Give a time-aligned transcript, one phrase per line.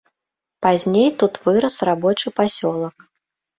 [0.65, 3.09] Пазней тут вырас рабочы пасёлак.